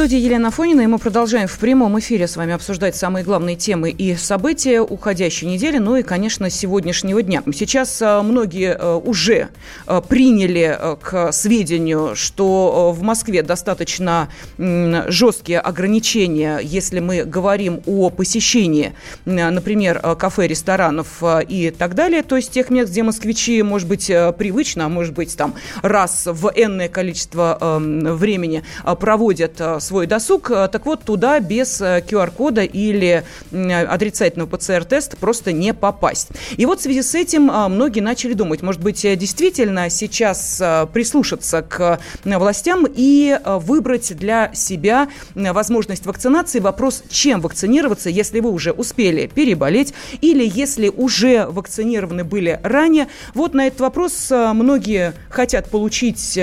[0.00, 3.90] студии Елена Афонина, и мы продолжаем в прямом эфире с вами обсуждать самые главные темы
[3.90, 7.42] и события уходящей недели, ну и, конечно, сегодняшнего дня.
[7.52, 9.48] Сейчас а, многие а, уже
[9.86, 18.94] а, приняли к сведению, что в Москве достаточно жесткие ограничения, если мы говорим о посещении,
[19.26, 24.86] например, кафе, ресторанов и так далее, то есть тех мест, где москвичи, может быть, привычно,
[24.86, 28.64] а может быть, там раз в энное количество времени
[28.98, 30.52] проводят свой досуг.
[30.52, 36.28] Э, так вот, туда без QR-кода э, или отрицательного ПЦР-теста просто не попасть.
[36.56, 41.62] И вот в связи с этим э, многие начали думать, может быть, действительно сейчас прислушаться
[41.62, 46.60] к властям и выбрать для себя возможность вакцинации.
[46.60, 53.08] Вопрос, чем вакцинироваться, если вы уже успели переболеть или если уже вакцинированы были ранее.
[53.34, 56.38] Вот на этот вопрос многие хотят получить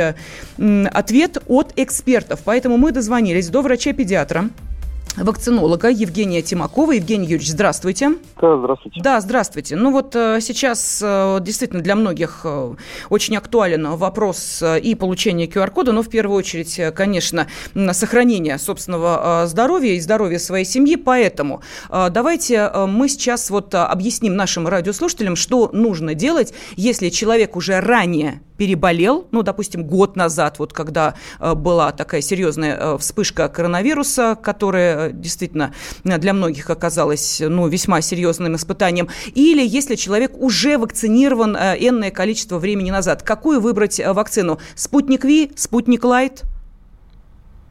[0.58, 2.42] ответ от экспертов.
[2.44, 4.50] Поэтому мы дозвонились дозвонились до врача-педиатра
[5.18, 6.94] вакцинолога Евгения Тимакова.
[6.94, 8.12] Евгений Юрьевич, здравствуйте.
[8.40, 9.02] Да, здравствуйте.
[9.02, 9.76] Да, здравствуйте.
[9.76, 12.76] Ну вот э, сейчас э, действительно для многих э,
[13.10, 17.48] очень актуален вопрос и получения QR-кода, но в первую очередь, конечно,
[17.92, 20.96] сохранение собственного здоровья и здоровья своей семьи.
[20.96, 28.42] Поэтому давайте мы сейчас вот объясним нашим радиослушателям, что нужно делать, если человек уже ранее
[28.58, 36.34] переболел, ну, допустим, год назад, вот когда была такая серьезная вспышка коронавируса, которая действительно для
[36.34, 42.92] многих оказалось ну, весьма серьезным испытанием, или если человек уже вакцинирован э, энное количество времени
[42.92, 43.24] назад.
[43.24, 44.60] Какую выбрать э, вакцину?
[44.76, 46.44] Спутник Ви, Спутник Лайт?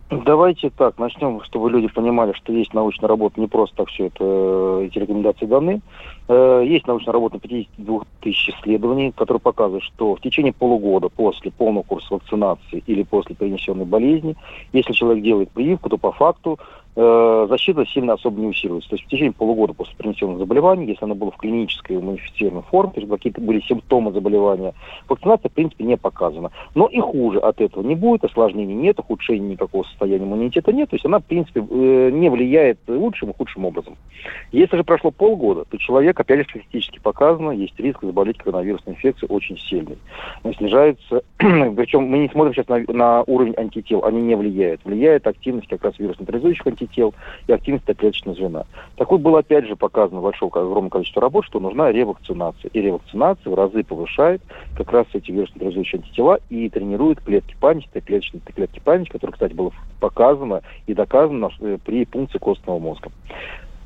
[0.09, 4.19] Давайте так, начнем, чтобы люди понимали, что есть научная работа, не просто так все это,
[4.21, 5.81] э, эти рекомендации даны.
[6.29, 11.85] Есть научная работа на 52 тысяч исследований, которые показывают, что в течение полугода после полного
[11.85, 14.35] курса вакцинации или после перенесенной болезни,
[14.73, 18.91] если человек делает прививку, то по факту Э, защита сильно особо не усиливается.
[18.91, 22.93] То есть в течение полугода после принесенного заболевания, если оно было в клинической модифицированной форме,
[22.93, 24.73] то есть какие-то были симптомы заболевания,
[25.09, 26.51] вакцинация, в принципе, не показана.
[26.75, 30.97] Но и хуже от этого не будет, осложнений нет, ухудшения никакого состояния иммунитета нет, то
[30.97, 33.97] есть она, в принципе, э, не влияет лучшим и худшим образом.
[34.53, 39.31] Если же прошло полгода, то человек, опять же, статистически показано, есть риск заболеть коронавирусной инфекцией
[39.31, 39.99] очень сильный.
[40.43, 44.81] Он снижается, причем мы не смотрим сейчас на, на уровень антител, они не влияют.
[44.85, 47.15] Влияет активность как раз вирусно-парализующих антител, тел
[47.47, 48.65] и активность клеточного звена.
[48.97, 52.71] Так вот, было опять же показано большое, огромное количество работ, что нужна ревакцинация.
[52.73, 54.43] И ревакцинация в разы повышает
[54.77, 59.73] как раз эти вирусно-парализующие антитела и тренирует клетки памяти, клеточные клетки памяти, которые, кстати, было
[60.01, 63.11] показано и доказано э, при пункции костного мозга.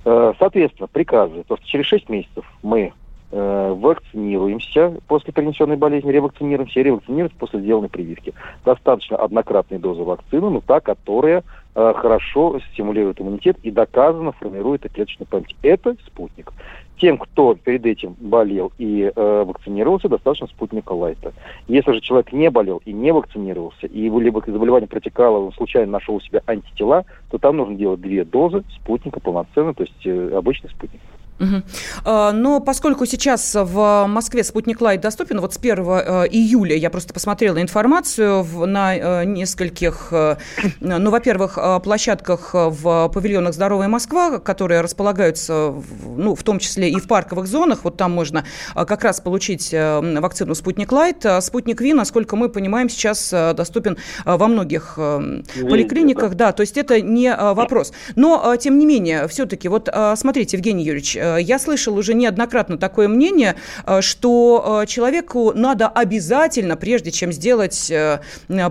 [0.04, 1.44] Э, соответственно, приказы.
[1.46, 2.92] То, что через 6 месяцев мы
[3.32, 8.32] э, вакцинируемся после перенесенной болезни, ревакцинируемся и ревакцинируемся после сделанной прививки.
[8.64, 11.42] Достаточно однократной дозы вакцины, но та, которая
[11.74, 15.54] хорошо стимулирует иммунитет и доказано формирует клеточную память.
[15.62, 16.52] Это спутник.
[17.00, 21.32] Тем, кто перед этим болел и э, вакцинировался, достаточно спутника Лайта.
[21.66, 25.92] Если же человек не болел и не вакцинировался, и его либо заболевание протекало, он случайно
[25.92, 30.36] нашел у себя антитела, то там нужно делать две дозы спутника полноценно, то есть э,
[30.36, 31.00] обычный спутник.
[31.40, 31.62] Угу.
[32.04, 37.14] Но поскольку сейчас в Москве спутник Лайт доступен, вот с 1 э, июля я просто
[37.14, 40.36] посмотрела информацию на э, нескольких, э,
[40.80, 45.74] ну, во-первых, площадках в павильонах «Здоровая Москва», которые располагаются,
[46.16, 50.54] ну, в том числе и в парковых зонах, вот там можно как раз получить вакцину
[50.54, 51.24] «Спутник Лайт».
[51.40, 57.34] «Спутник V», насколько мы понимаем, сейчас доступен во многих поликлиниках, да, то есть это не
[57.34, 57.92] вопрос.
[58.14, 63.56] Но, тем не менее, все-таки, вот смотрите, Евгений Юрьевич, я слышал уже неоднократно такое мнение,
[63.86, 67.92] э, что э, человеку надо обязательно, прежде чем сделать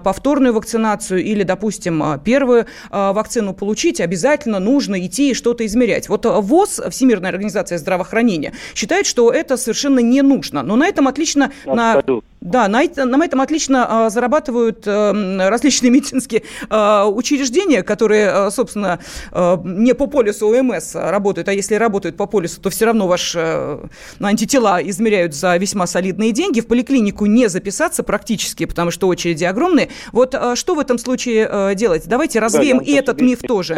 [0.04, 6.10] повторную вакцинацию или, допустим, первую вакцину получить, обязательно нужно идти и что-то измерять.
[6.10, 10.64] Вот ВОЗ, Всемирная организация здравоохранения, считает, что это совершенно не нужно.
[10.64, 11.52] Но на этом отлично...
[12.00, 12.30] Абсолютно.
[12.42, 15.14] Да, на, на этом отлично а, зарабатывают а,
[15.50, 19.00] различные медицинские а, учреждения, которые, а, собственно,
[19.32, 23.40] а, не по полису ОМС работают, а если работают по полису, то все равно ваши
[23.40, 23.88] а,
[24.22, 26.62] антитела измеряют за весьма солидные деньги.
[26.62, 29.90] В поликлинику не записаться практически, потому что очереди огромные.
[30.14, 32.04] Вот а, что в этом случае а, делать?
[32.08, 33.78] Давайте развеем да, и этот миф тоже.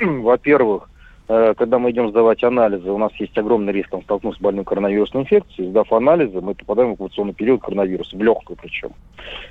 [0.00, 0.99] Во-первых, Э,
[1.30, 5.22] когда мы идем сдавать анализы, у нас есть огромный риск там, столкнуться с больным коронавирусной
[5.22, 5.70] инфекцией.
[5.70, 8.90] Сдав анализы, мы попадаем в инкубационный период коронавируса, в легкую причем.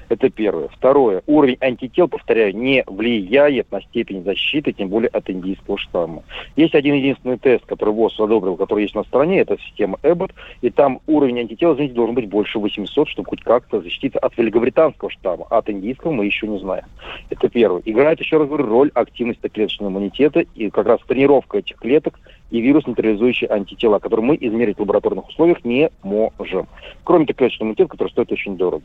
[0.10, 0.68] Это первое.
[0.68, 1.22] Второе.
[1.26, 6.24] Уровень антител, повторяю, не влияет на степень защиты, тем более от индийского штамма.
[6.58, 10.70] Есть один единственный тест, который ВОЗ одобрил, который есть на стране, это система Эббот, и
[10.72, 15.46] там уровень антител, извините, должен быть больше 800, чтобы хоть как-то защититься от великобританского штамма.
[15.50, 16.84] От индийского мы еще не знаем.
[17.30, 17.82] Это первое.
[17.86, 22.20] Играет, еще раз говорю, роль активности клеточного иммунитета, и как раз тренировка этих клеток
[22.52, 26.68] и вирус нейтрализующие антитела, которые мы измерить в лабораторных условиях не можем.
[27.04, 28.84] Кроме того, клеточный иммунитет, который стоит очень дорого.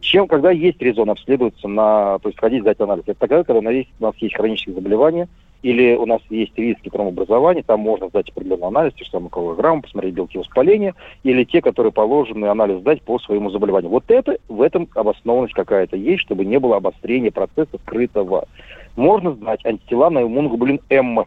[0.00, 3.62] Чем, когда есть резон обследоваться, на, то есть ходить, сдать анализ, это тогда, когда у
[3.62, 5.28] нас есть, у нас есть хронические заболевания,
[5.62, 9.82] или у нас есть риски тромбообразования, там можно сдать определенный анализ, те же самые колограммы,
[9.82, 10.94] посмотреть белки воспаления,
[11.24, 13.90] или те, которые положены анализ сдать по своему заболеванию.
[13.90, 18.46] Вот это, в этом обоснованность какая-то есть, чтобы не было обострения процесса скрытого.
[18.94, 21.24] Можно сдать антитела на иммуноглобулин М,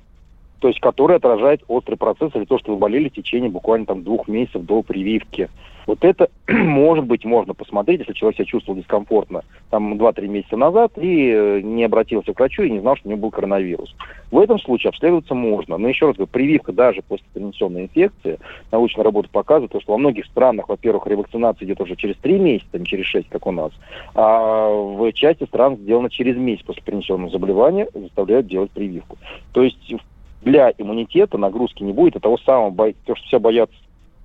[0.60, 4.04] то есть который отражает острый процесс или то, что вы болели в течение буквально там
[4.04, 5.50] двух месяцев до прививки.
[5.90, 10.92] Вот это, может быть, можно посмотреть, если человек себя чувствовал дискомфортно там 2-3 месяца назад
[10.98, 13.96] и э, не обратился к врачу и не знал, что у него был коронавирус.
[14.30, 15.78] В этом случае обследоваться можно.
[15.78, 18.38] Но еще раз говорю, прививка даже после перенесенной инфекции,
[18.72, 22.86] научная работа показывает, что во многих странах, во-первых, ревакцинация идет уже через 3 месяца, не
[22.86, 23.72] через 6, как у нас,
[24.14, 29.18] а в части стран сделано через месяц после перенесенного заболевания, заставляют делать прививку.
[29.54, 29.96] То есть
[30.42, 33.76] для иммунитета нагрузки не будет, и того самого, то, что все боятся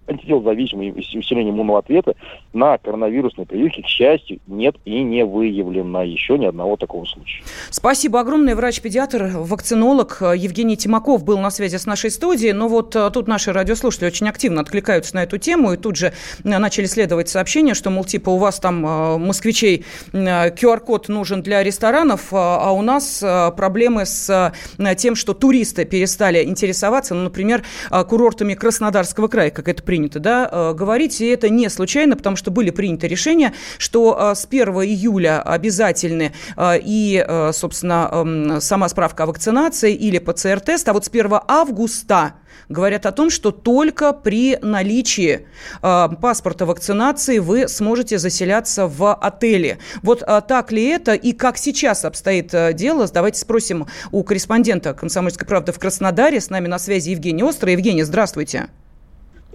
[0.06, 2.14] антител зависимый усиление иммунного ответа
[2.52, 7.42] на коронавирусной прививке, к счастью, нет и не выявлено еще ни одного такого случая.
[7.70, 8.54] Спасибо огромное.
[8.54, 12.52] Врач-педиатр, вакцинолог Евгений Тимаков был на связи с нашей студией.
[12.52, 16.06] Но вот э, тут наши радиослушатели очень активно откликаются на эту тему и тут же
[16.06, 21.62] э, начали следовать сообщения, что, мол, типа у вас там э, москвичей QR-код нужен для
[21.62, 23.24] ресторанов, а у нас
[23.56, 24.52] проблемы с
[24.96, 27.62] тем, что туристы перестали интересоваться, ну, например,
[28.08, 32.50] курортами Краснодарского края, как это принято да, э, говорить, и это не случайно, потому что
[32.50, 39.22] были приняты решения, что э, с 1 июля обязательны э, и, собственно, эм, сама справка
[39.22, 42.34] о вакцинации или ПЦР-тест, а вот с 1 августа
[42.68, 45.46] говорят о том, что только при наличии
[45.80, 49.78] паспорта вакцинации вы сможете заселяться в отеле.
[50.02, 53.06] Вот так ли это и как сейчас обстоит дело?
[53.12, 56.40] Давайте спросим у корреспондента «Комсомольской правды» в Краснодаре.
[56.40, 57.72] С нами на связи Евгений Острый.
[57.72, 58.68] Евгений, здравствуйте.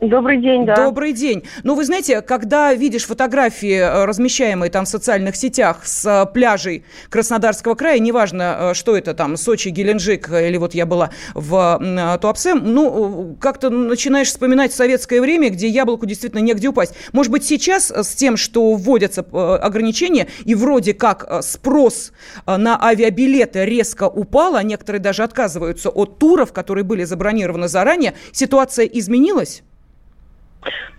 [0.02, 0.76] Добрый день, да.
[0.76, 1.44] Добрый день.
[1.64, 6.86] Ну, вы знаете, когда видишь фотографии, э, размещаемые там в социальных сетях с э, пляжей
[7.10, 12.54] Краснодарского края, неважно, э, что это там, Сочи, Геленджик, или вот я была в Туапсе,
[12.54, 16.94] ну, как-то начинаешь вспоминать советское время, где яблоку действительно негде упасть.
[17.12, 22.14] Может быть, сейчас с тем, что вводятся ограничения, и вроде как спрос
[22.46, 28.86] на авиабилеты резко упал, а некоторые даже отказываются от туров, которые были забронированы заранее, ситуация
[28.86, 29.64] изменилась?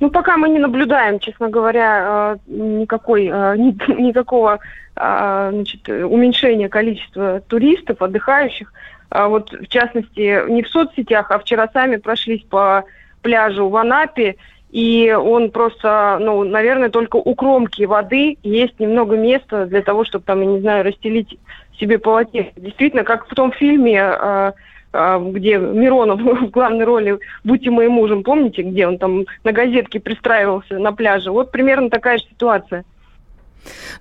[0.00, 3.56] Ну, пока мы не наблюдаем, честно говоря, э, никакой, э,
[3.98, 4.58] никакого
[4.96, 8.72] э, значит, уменьшения количества туристов, отдыхающих.
[9.10, 12.84] А вот, в частности, не в соцсетях, а вчера сами прошлись по
[13.22, 14.36] пляжу в Анапе,
[14.70, 20.24] и он просто, ну, наверное, только у кромки воды есть немного места для того, чтобы
[20.24, 21.38] там, я не знаю, расстелить
[21.78, 22.52] себе полотенце.
[22.56, 24.54] Действительно, как в том фильме
[24.92, 30.78] где Миронов в главной роли «Будьте моим мужем», помните, где он там на газетке пристраивался
[30.78, 31.30] на пляже?
[31.30, 32.84] Вот примерно такая же ситуация.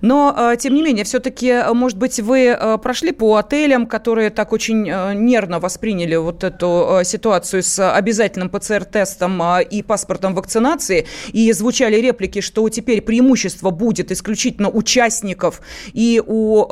[0.01, 4.29] Но, э, тем не менее, все-таки, э, может быть, вы э, прошли по отелям, которые
[4.29, 11.97] так очень нервно восприняли вот эту ситуацию с обязательным ПЦР-тестом и паспортом вакцинации, и звучали
[11.97, 15.61] реплики, что теперь преимущество будет исключительно участников
[15.93, 16.65] и у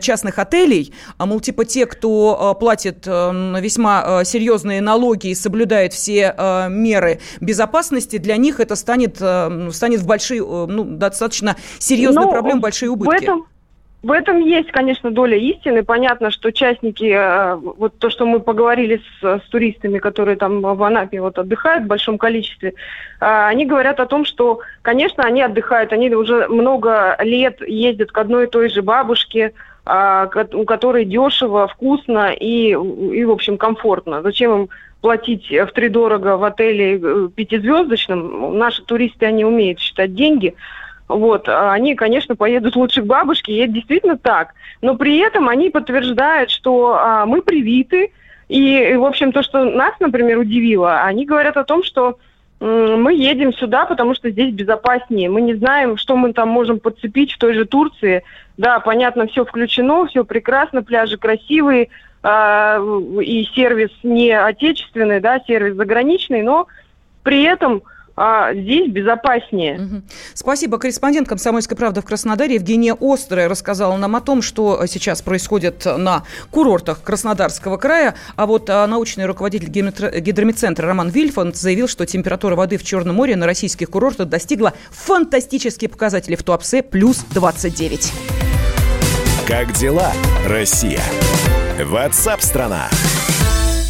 [0.00, 6.34] частных отелей, а, мол, типа те, кто платит весьма серьезные налоги и соблюдает все
[6.68, 12.90] меры безопасности, для них это станет, станет в большие, ну, достаточно серьезной ну, проблем большие
[12.90, 13.14] убытки.
[13.14, 13.46] В этом,
[14.04, 15.82] в этом есть, конечно, доля истины.
[15.82, 20.82] Понятно, что частники, э, вот то, что мы поговорили с, с туристами, которые там в
[20.82, 22.74] Анапе вот отдыхают в большом количестве, э,
[23.20, 28.44] они говорят о том, что, конечно, они отдыхают, они уже много лет ездят к одной
[28.44, 29.54] и той же бабушке,
[29.86, 34.20] э, у которой дешево, вкусно и, и в общем, комфортно.
[34.20, 34.68] Зачем им
[35.00, 38.58] платить в три дорого в отеле пятизвездочном?
[38.58, 40.54] Наши туристы, они умеют считать деньги–
[41.08, 44.54] вот, а они, конечно, поедут лучше к бабушке, и это действительно так.
[44.80, 48.10] Но при этом они подтверждают, что а, мы привиты,
[48.48, 52.18] и, и, в общем, то, что нас, например, удивило, они говорят о том, что
[52.60, 55.28] мы едем сюда, потому что здесь безопаснее.
[55.28, 58.22] Мы не знаем, что мы там можем подцепить в той же Турции.
[58.56, 61.88] Да, понятно, все включено, все прекрасно, пляжи красивые,
[62.22, 66.68] э, и сервис не отечественный, да, сервис заграничный, но
[67.22, 67.82] при этом
[68.16, 69.80] а здесь безопаснее.
[69.80, 70.02] Угу.
[70.34, 70.78] Спасибо.
[70.78, 76.22] Корреспондент «Комсомольской правды» в Краснодаре Евгения Острая рассказала нам о том, что сейчас происходит на
[76.50, 78.14] курортах Краснодарского края.
[78.36, 83.36] А вот а, научный руководитель гидромедцентра Роман Вильфанд заявил, что температура воды в Черном море
[83.36, 88.12] на российских курортах достигла фантастические показатели в Туапсе плюс 29.
[89.46, 90.12] Как дела,
[90.46, 91.00] Россия?
[91.84, 92.88] Ватсап-страна!
[92.90, 93.13] страна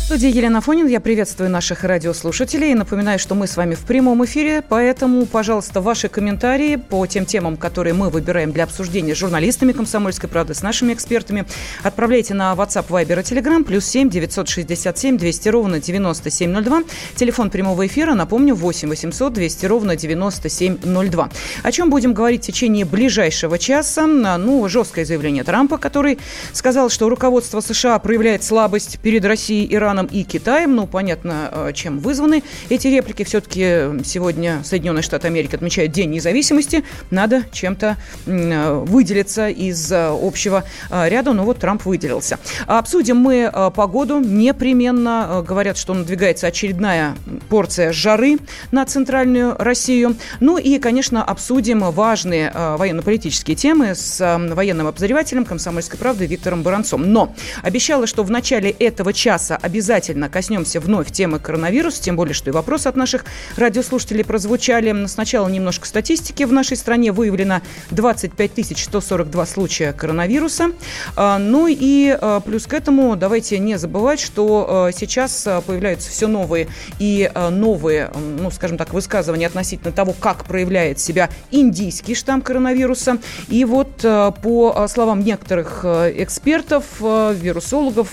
[0.04, 0.86] студии Елена Фонин.
[0.86, 2.72] Я приветствую наших радиослушателей.
[2.72, 7.24] И напоминаю, что мы с вами в прямом эфире, поэтому, пожалуйста, ваши комментарии по тем
[7.24, 11.46] темам, которые мы выбираем для обсуждения с журналистами «Комсомольской правды», с нашими экспертами,
[11.82, 16.82] отправляйте на WhatsApp, Viber и Telegram, плюс 7 967 200 ровно 9702.
[17.16, 21.30] Телефон прямого эфира, напомню, 8 800 200 ровно 9702.
[21.62, 24.06] О чем будем говорить в течение ближайшего часа?
[24.06, 26.18] Ну, жесткое заявление Трампа, который
[26.52, 30.74] сказал, что руководство США проявляет слабость перед Россией, Ираном, Ираном и Китаем.
[30.74, 33.22] Ну, понятно, э, чем вызваны эти реплики.
[33.22, 36.84] Все-таки сегодня Соединенные Штаты Америки отмечают День независимости.
[37.10, 37.96] Надо чем-то
[38.26, 41.32] э, выделиться из э, общего ряда.
[41.32, 42.38] Но вот Трамп выделился.
[42.66, 45.44] Обсудим мы погоду непременно.
[45.46, 47.16] Говорят, что надвигается очередная
[47.48, 48.38] порция жары
[48.72, 50.16] на центральную Россию.
[50.40, 54.18] Ну и, конечно, обсудим важные военно-политические темы с
[54.50, 57.12] военным обозревателем «Комсомольской правды» Виктором Баранцом.
[57.12, 62.32] Но обещала, что в начале этого часа обязательно обязательно коснемся вновь темы коронавируса, тем более,
[62.32, 63.26] что и вопросы от наших
[63.58, 65.06] радиослушателей прозвучали.
[65.06, 66.44] Сначала немножко статистики.
[66.44, 67.60] В нашей стране выявлено
[67.90, 70.70] 25 142 случая коронавируса.
[71.16, 76.28] А, ну и а, плюс к этому давайте не забывать, что а, сейчас появляются все
[76.28, 83.18] новые и новые, ну, скажем так, высказывания относительно того, как проявляет себя индийский штамм коронавируса.
[83.48, 88.08] И вот по словам некоторых экспертов, вирусологов,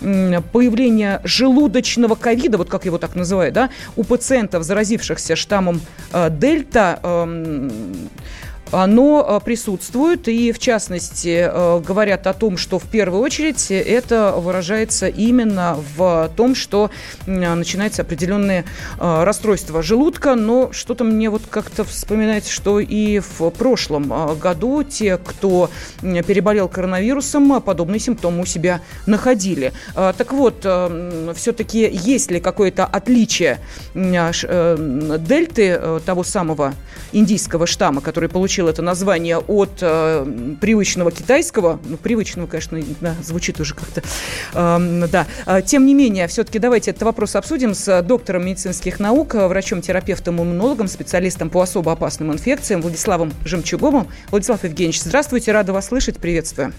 [0.00, 5.80] появляется выявления желудочного ковида, вот как его так называют, да, у пациентов, заразившихся штаммом
[6.12, 7.70] э, Дельта, э,
[8.72, 14.32] оно э, присутствует, и в частности э, говорят о том, что в первую очередь это
[14.36, 16.90] выражается именно в том, что
[17.26, 18.64] начинается определенное
[18.98, 25.16] э, расстройство желудка, но что-то мне вот как-то вспоминается, что и в прошлом году те,
[25.18, 25.70] кто
[26.00, 29.72] переболел коронавирусом, подобные симптомы у себя находили.
[29.94, 30.66] Так вот,
[31.36, 33.58] все-таки есть ли какое-то отличие
[33.94, 36.74] дельты того самого
[37.12, 41.78] индийского штамма, который получил получил это название от э, привычного китайского.
[41.84, 44.02] Ну, привычного, конечно, да, звучит уже как-то.
[44.54, 45.26] Э, да.
[45.44, 50.88] А, тем не менее, все-таки давайте этот вопрос обсудим с доктором медицинских наук, врачом-терапевтом, иммунологом,
[50.88, 54.08] специалистом по особо опасным инфекциям Владиславом Жемчуговым.
[54.30, 56.72] Владислав Евгеньевич, здравствуйте, рада вас слышать, приветствую.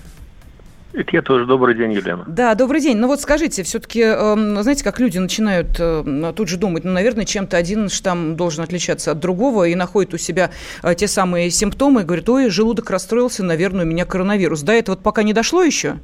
[0.98, 1.46] Это я тоже.
[1.46, 2.24] Добрый день, Елена.
[2.26, 2.98] Да, добрый день.
[2.98, 7.24] Ну вот скажите, все-таки, э, знаете, как люди начинают э, тут же думать, ну, наверное,
[7.24, 10.50] чем-то один штамм должен отличаться от другого и находят у себя
[10.82, 14.64] э, те самые симптомы и говорят, ой, желудок расстроился, наверное, у меня коронавирус.
[14.64, 15.98] До этого вот пока не дошло еще?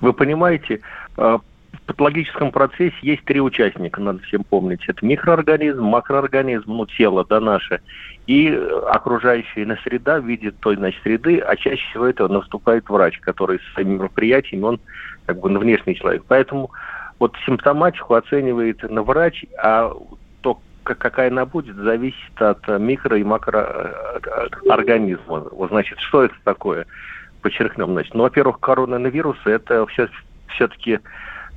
[0.00, 0.80] Вы понимаете,
[1.18, 1.38] э,
[1.86, 4.84] патологическом процессе есть три участника, надо всем помнить.
[4.88, 7.80] Это микроорганизм, макроорганизм, ну, тело, да, наше,
[8.26, 8.48] и
[8.90, 13.74] окружающая среда в виде той, значит, среды, а чаще всего это наступает врач, который с
[13.74, 14.80] своими мероприятиями, он
[15.26, 16.24] как бы на внешний человек.
[16.26, 16.72] Поэтому
[17.18, 19.92] вот симптоматику оценивает на врач, а
[20.40, 25.46] то, какая она будет, зависит от микро- и макроорганизма.
[25.52, 26.84] Вот, значит, что это такое?
[27.42, 28.12] Подчеркнем, значит.
[28.14, 30.08] Ну, во-первых, коронавирусы, это все,
[30.48, 30.98] все-таки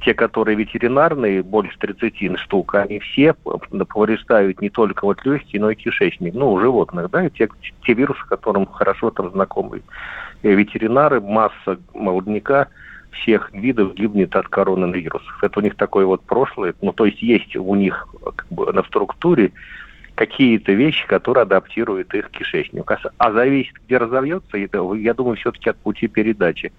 [0.03, 5.75] те, которые ветеринарные, больше 30 штук, они все повреждают не только вот легкие, но и
[5.75, 7.49] кишечник, ну, у животных, да, и те,
[7.83, 9.81] те вирусы, которым хорошо там знакомы
[10.43, 12.67] э, ветеринары, масса молодняка
[13.11, 15.43] всех видов гибнет от коронавирусов.
[15.43, 18.83] Это у них такое вот прошлое, ну, то есть есть у них как бы на
[18.83, 19.51] структуре
[20.15, 22.89] какие-то вещи, которые адаптируют их кишечник.
[22.91, 26.71] А, а зависит, где разовьется, я думаю, все-таки от пути передачи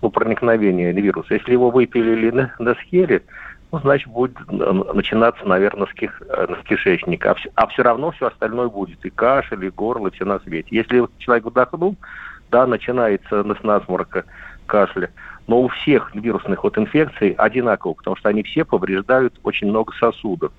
[0.00, 1.34] ну, проникновения вируса.
[1.34, 3.22] Если его выпилили на, на схере,
[3.70, 7.32] ну, значит, будет начинаться, наверное, с, киш, э, с кишечника.
[7.32, 9.04] А все, а все равно все остальное будет.
[9.04, 10.68] И кашель, и горло, и все на свете.
[10.70, 11.96] Если человек вдохнул,
[12.50, 14.24] да, начинается с насморка,
[14.66, 15.10] кашля.
[15.46, 20.52] Но у всех вирусных вот инфекций одинаково, потому что они все повреждают очень много сосудов.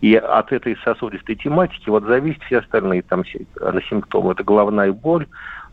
[0.00, 4.32] И от этой сосудистой тематики вот зависят все остальные там симптомы.
[4.32, 5.26] Это головная боль,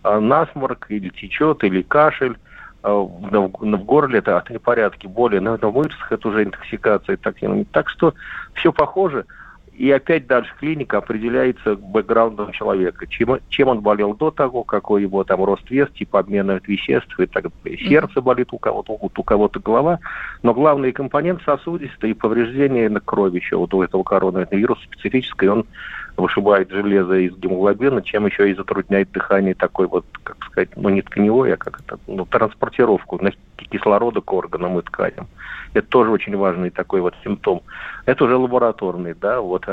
[0.03, 5.71] э, насморк, или течет, или кашель, Э, в, в горле это непорядки, боли, на, на
[5.71, 7.65] мышцах это уже интоксикация токсинами.
[7.71, 8.13] Так что
[8.53, 9.25] все похоже.
[9.77, 13.05] и опять дальше клиника определяется бэкграундом человека.
[13.07, 17.27] Чем, чем он болел до того, какой его там рост вес, тип обмена веществ и
[17.27, 17.79] так далее.
[17.87, 19.99] Сердце болит у кого-то, у кого-то голова.
[20.41, 25.65] Но главный компонент сосудистый и повреждение на крови еще вот у этого коронавируса специфической, он
[26.17, 31.01] вышибает железо из гемоглобина, чем еще и затрудняет дыхание такой вот, как сказать, ну не
[31.01, 33.19] тканевой, а как это, ну, транспортировку
[33.69, 35.27] кислорода к органам и тканям.
[35.73, 37.61] Это тоже очень важный такой вот симптом.
[38.05, 39.65] Это уже лабораторный, да, вот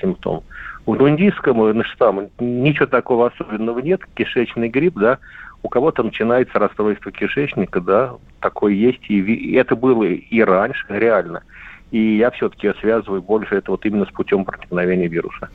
[0.00, 0.42] симптом.
[0.86, 5.18] У индийского штамма ничего такого особенного нет, кишечный грипп, да,
[5.62, 11.42] у кого-то начинается расстройство кишечника, да, такое есть, и это было и раньше, реально–
[11.94, 15.48] и я все-таки связываю больше это вот именно с путем проникновения вируса.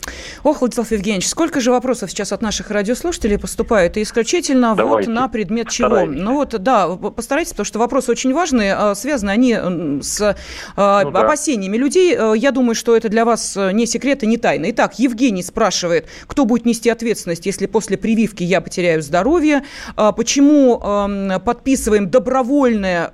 [0.43, 5.09] Ох, Владислав Евгеньевич, сколько же вопросов сейчас от наших радиослушателей поступает, и исключительно Давайте.
[5.09, 5.89] вот на предмет чего?
[5.89, 6.21] Постарайтесь.
[6.21, 9.53] Ну вот, да, постарайтесь, потому что вопросы очень важные, а, связаны они
[10.01, 10.33] с
[10.77, 11.83] а, ну, опасениями да.
[11.83, 12.15] людей.
[12.17, 14.71] А, я думаю, что это для вас не секрет и не тайна.
[14.71, 19.63] Итак, Евгений спрашивает, кто будет нести ответственность, если после прививки я потеряю здоровье?
[20.15, 20.79] Почему
[21.43, 23.11] подписываем добровольное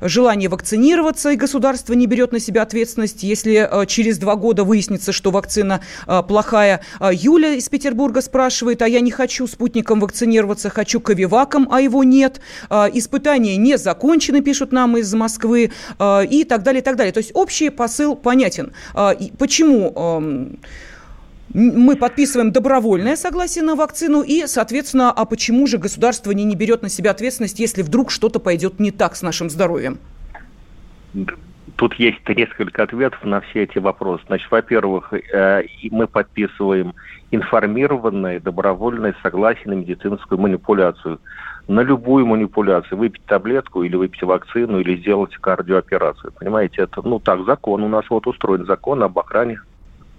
[0.00, 4.62] желание вакцинироваться, и государство не берет берет на себя ответственность, если э, через два года
[4.62, 6.80] выяснится, что вакцина э, плохая.
[7.00, 12.04] Э, Юля из Петербурга спрашивает, а я не хочу спутником вакцинироваться, хочу ковиваком, а его
[12.04, 12.40] нет.
[12.70, 15.72] Испытания не закончены, пишут нам из Москвы,
[16.30, 17.12] и так далее, и так далее.
[17.12, 18.72] То есть общий посыл понятен.
[19.38, 20.58] Почему эм,
[21.54, 26.82] мы подписываем добровольное согласие на вакцину, и, соответственно, а почему же государство не, не берет
[26.82, 29.98] на себя ответственность, если вдруг что-то пойдет не так с нашим здоровьем?
[31.76, 34.22] Тут есть несколько ответов на все эти вопросы.
[34.26, 36.94] Значит, во-первых, э, мы подписываем
[37.30, 41.18] информированное добровольное согласие на медицинскую манипуляцию.
[41.68, 42.98] На любую манипуляцию.
[42.98, 46.32] Выпить таблетку или выпить вакцину или сделать кардиооперацию.
[46.32, 47.82] Понимаете, это, ну так, закон.
[47.82, 49.60] У нас вот устроен закон об охране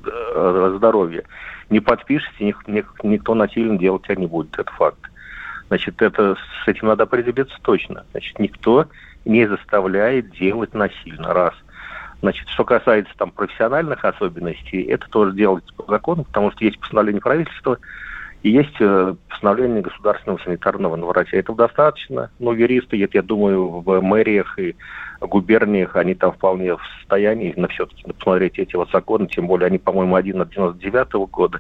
[0.06, 1.24] э, здоровья.
[1.70, 4.58] Не подпишите, ник, ник, никто насильно делать тебя не будет.
[4.58, 5.00] Это факт.
[5.68, 8.06] Значит, это, с этим надо определиться точно.
[8.12, 8.86] Значит, никто
[9.26, 11.54] не заставляет делать насильно, раз.
[12.22, 17.22] Значит, что касается там профессиональных особенностей, это тоже делается по закону, потому что есть постановление
[17.22, 17.78] правительства
[18.44, 21.38] и есть э, постановление государственного санитарного врача.
[21.38, 22.30] Этого достаточно.
[22.40, 24.76] Но юристы, я, я думаю, в мэриях и
[25.20, 29.78] губерниях, они там вполне в состоянии на все-таки посмотреть эти вот законы, тем более они,
[29.78, 31.60] по-моему, один от 99 -го года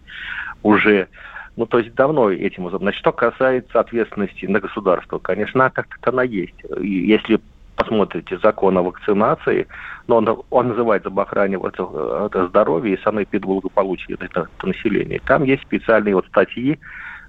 [0.61, 1.07] уже
[1.55, 6.55] ну, то есть давно этим Значит, что касается ответственности на государство, конечно, как-то она есть.
[6.79, 7.39] И если
[7.75, 9.67] посмотрите закон о вакцинации,
[10.07, 15.21] но он, он называется об охране вот, это здоровья и санэпидблагополучия это, это населения.
[15.25, 16.79] Там есть специальные вот статьи,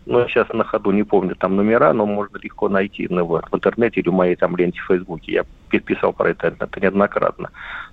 [0.07, 3.55] ну, сейчас на ходу не помню там номера, но можно легко найти ну, в, в
[3.55, 5.33] интернете или в моей там ленте в Фейсбуке.
[5.71, 7.51] Я писал про это, это неоднократно.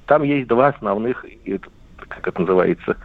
[0.07, 1.25] Там есть два основных,
[2.09, 2.97] как это называется,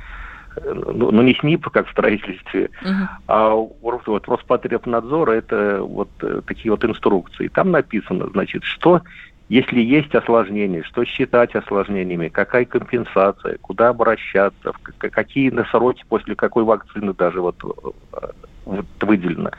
[0.64, 3.06] ну, ну не СНИП, как в строительстве, uh-huh.
[3.28, 7.48] а вот, вот Роспотребнадзора это вот э, такие вот инструкции.
[7.48, 9.02] Там написано, значит, что
[9.48, 16.64] если есть осложнения, что считать осложнениями, какая компенсация, куда обращаться, какие на сроки после какой
[16.64, 18.26] вакцины даже вот, э,
[18.64, 19.50] вот выделено.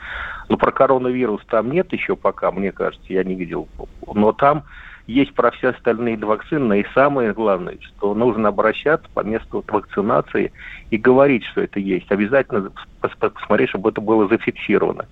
[0.50, 3.68] Но про коронавирус там нет еще пока, мне кажется, я не видел.
[4.14, 4.64] Но там
[5.06, 10.52] есть про все остальные вакцины, и самое главное, что нужно обращаться по месту вакцинации
[10.90, 12.12] и говорить, что это есть.
[12.12, 12.70] Обязательно
[13.00, 15.06] посмотреть, чтобы это было зафиксировано.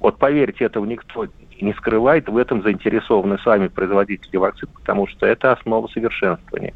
[0.00, 1.26] Вот поверьте, этого никто
[1.60, 6.74] не скрывает, в этом заинтересованы сами производители вакцин, потому что это основа совершенствования.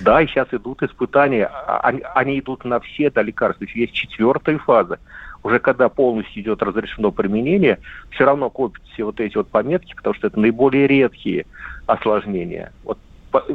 [0.00, 3.62] Да, и сейчас идут испытания, а, они, они идут на все до лекарств.
[3.74, 4.98] Есть четвертая фаза–
[5.42, 7.78] уже когда полностью идет разрешено применение,
[8.10, 11.46] все равно копят все вот эти вот пометки, потому что это наиболее редкие
[11.86, 12.72] осложнения.
[12.84, 12.98] Вот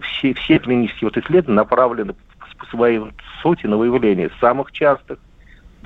[0.01, 2.15] все, все клинические вот исследования направлены
[2.57, 3.01] по своей
[3.41, 5.19] сути на выявление самых частых,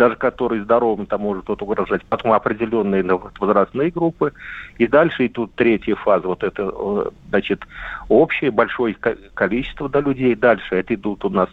[0.02, 3.04] даже которые здоровым там может вот угрожать, потом определенные
[3.40, 4.34] возрастные группы,
[4.80, 7.62] и дальше идут третья фаза, вот это, э, значит,
[8.10, 11.50] общее большое количество да, людей, дальше это идут у нас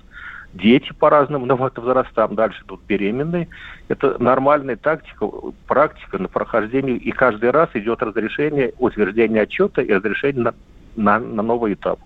[0.55, 3.49] дети по разным возрастам, дальше тут беременные.
[3.89, 5.27] Это нормальная тактика,
[5.67, 10.55] практика на прохождение, и каждый раз идет разрешение, утверждение отчета и разрешение на,
[10.97, 12.01] на, на новый этап.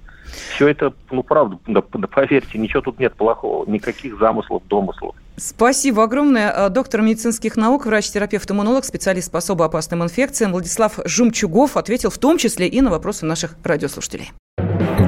[0.55, 5.15] Все это, ну, правда, да, да, поверьте, ничего тут нет плохого, никаких замыслов, домыслов.
[5.37, 6.53] Спасибо огромное.
[6.53, 12.19] Э, доктор медицинских наук, врач-терапевт, иммунолог, специалист по особо опасным инфекциям Владислав Жумчугов ответил в
[12.19, 14.33] том числе и на вопросы наших радиослушателей.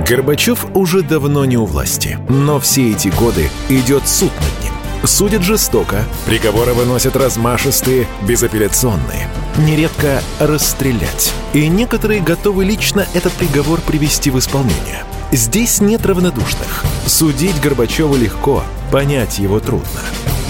[0.08, 4.74] Горбачев уже давно не у власти, но все эти годы идет суд над ним.
[5.06, 9.28] Судят жестоко, приговоры выносят размашистые, безапелляционные.
[9.58, 11.34] Нередко расстрелять.
[11.52, 15.04] И некоторые готовы лично этот приговор привести в исполнение.
[15.32, 16.84] Здесь нет равнодушных.
[17.06, 18.62] Судить Горбачева легко–
[18.94, 20.00] Понять его трудно.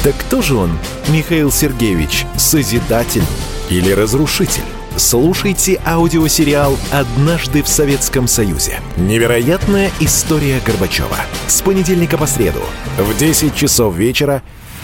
[0.02, 3.24] Так кто же он, Михаил Сергеевич, созидатель
[3.70, 4.60] или разрушитель?
[4.96, 8.80] Слушайте аудиосериал «Однажды в Советском Союзе».
[8.98, 11.16] Невероятная история Горбачева.
[11.46, 12.60] С понедельника по среду
[12.98, 14.42] в 10 часов вечера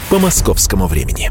[0.08, 1.30] по московскому времени.